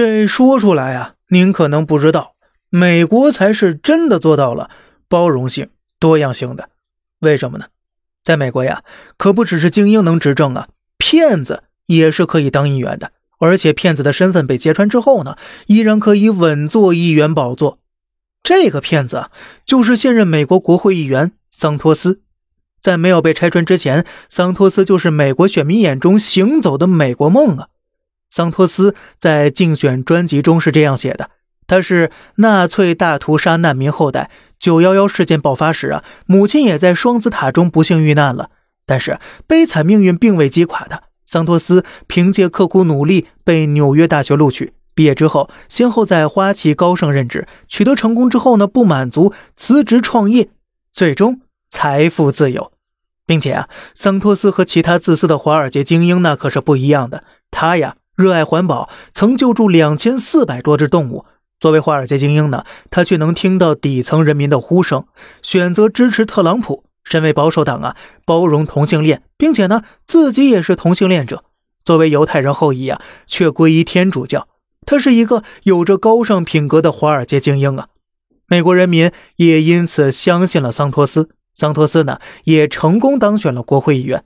[0.00, 2.36] 这说出来啊，您可能不知道，
[2.70, 4.70] 美国才是真的做到了
[5.08, 6.68] 包容性、多样性的。
[7.18, 7.64] 为什么呢？
[8.22, 8.84] 在美国呀，
[9.16, 17.80] 可不只是精英能执政啊，骗子也是可以当议员的，而且骗子的身份被揭穿之后呢，依然可以稳坐议员宝座。
[18.44, 19.30] 这个骗子啊，
[19.66, 22.20] 就是现任美国国会议员桑托斯。
[22.80, 27.68] 在没有被拆穿之前，桑托斯就是美国选民眼中行走的美国梦啊。
[28.30, 31.30] 桑托斯在竞选专辑中是这样写的
[31.66, 34.30] ：“他是纳粹大屠杀难民后代。
[34.58, 38.50] 九幺幺事件爆发时啊，母亲也在双子塔中不幸遇难了。
[38.84, 41.02] 但是悲惨命运并未击垮他。
[41.26, 44.72] 桑托斯凭借刻苦努力被纽约大学录取。
[44.94, 50.50] 毕业之后，先后在花旗高盛任职，取得成功之后呢，不满足，辞职创业，
[50.92, 51.40] 最终
[51.70, 52.72] 财富自由。
[53.24, 57.24] 并且啊，桑托斯和其他自私的华尔街精英那可是不一样的。
[57.50, 61.24] 他呀。”热爱环保，曾救助两千四百多只动物。
[61.60, 65.04] 作为华尔街精英呢，他却能听到底层人民的呼声，
[65.40, 66.82] 选择支持特朗普。
[67.04, 67.94] 身为保守党啊，
[68.24, 71.44] 包容同性恋，并且呢，自己也是同性恋者。
[71.84, 74.48] 作为犹太人后裔啊，却皈依天主教。
[74.84, 77.86] 他是一个有着高尚品格的华尔街精英啊。
[78.48, 81.28] 美国人民也因此相信了桑托斯。
[81.54, 84.24] 桑托斯呢，也成功当选了国会议员。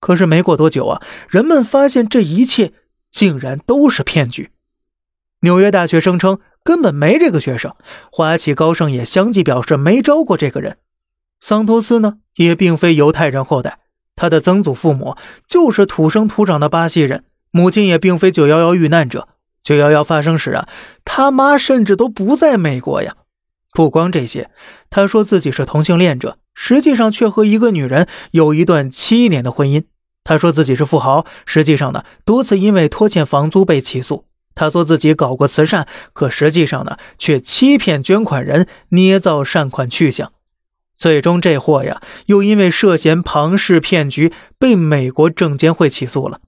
[0.00, 2.72] 可是没过多久啊，人们发现这一切。
[3.14, 4.50] 竟然都是骗局！
[5.42, 7.76] 纽约大学声称根本没这个学生，
[8.10, 10.78] 花旗高盛也相继表示没招过这个人。
[11.40, 13.78] 桑托斯呢，也并非犹太人后代，
[14.16, 19.28] 他的曾祖父母就是土生土长的巴西人，母亲也并非九幺幺遇难者。
[19.62, 20.68] 九幺幺发生时啊，
[21.04, 23.14] 他妈甚至都不在美国呀。
[23.72, 24.50] 不光这些，
[24.90, 29.84] 他说自己是同性恋者，实际上却和一个女人有一段七年的婚姻。
[30.24, 34.24] 他说自己是富豪，实际上呢，多次因为拖欠房租被起诉。
[34.54, 40.32] 他说自己搞过慈善，可实际上呢，却欺骗捐款人，捏造善款去向。
[40.96, 46.40] 最终这货呀，又因为涉嫌庞氏骗局，被美国证监会起诉了。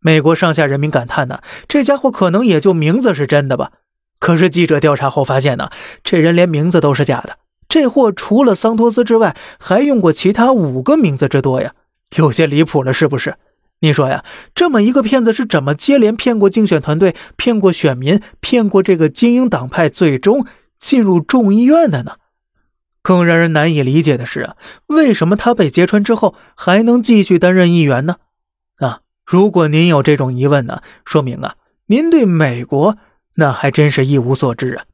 [0.00, 3.72] 美国上下人民感叹呢，这家伙可能也就名字是真的吧。
[4.18, 5.70] 可是记者调查后发现呢，
[6.02, 7.38] 这人连名字都是假的。
[7.68, 11.74] 这货除了桑托斯之外，还用过其他五个名字之多呀。
[12.14, 13.36] 有些离谱了，是不是？
[13.80, 20.46] 你说呀，这么一个骗子是怎么接连骗过竞选团队、骗过选民、骗过这个精英党派，最终
[20.78, 22.12] 进入众议院的呢？
[23.02, 28.16] 更让人难以理解的是啊，为什么他被揭穿之后还能继续担任议员呢？
[28.76, 32.96] 啊，如果您有这种疑问呢，说明啊，您对美国
[33.34, 34.84] 那还真是一无所知啊。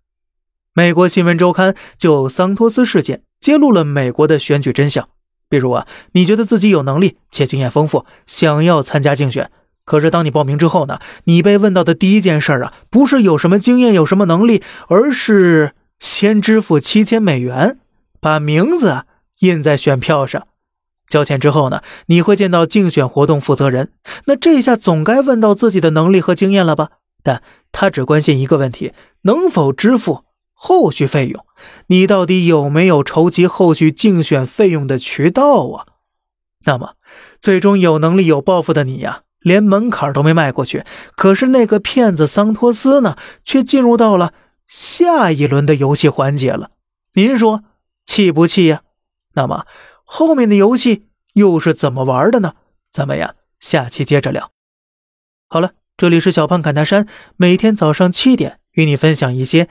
[0.72, 5.08] 美国新闻周刊就桑托斯事件揭露了美国的选举真相。
[5.50, 9.50] 比如啊，你觉得自己有能力且经验丰富，想要参加竞选，
[9.84, 17.78] 可是当你报名之后呢，你被问到的第一件事啊，不是有什么经验、有什么能力，而是先支付七千美元，
[18.21, 19.03] 把名字
[19.41, 20.47] 印在选票上。
[21.09, 23.91] 交钱之后呢，你会见到竞选活动负责人，
[24.27, 26.91] 那这下总该问到自己的能力和经验了吧？
[27.25, 30.25] 但他只关心一个问题：能否支付。
[30.62, 31.47] 后续费用，
[31.87, 35.87] 你到底有没有筹集后续竞选费用的渠道啊？
[36.66, 36.97] 那么，
[37.41, 40.84] 最终有能力有抱负的你呀，连门槛都没迈过去。
[41.16, 44.34] 可是那个骗子桑托斯呢，却进入到了
[44.69, 46.72] 下一轮的游戏环节了。
[47.15, 47.65] 您说
[48.04, 48.82] 气不气呀？
[49.32, 49.65] 那么
[50.04, 52.53] 后面的游戏又是怎么玩的呢？
[52.93, 54.50] 咱们呀，下期接着聊。
[55.49, 59.70] 好了，这里是小胖侃大山，每天早上七点与你分享一些。